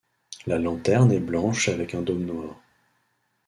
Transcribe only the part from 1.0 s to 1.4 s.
est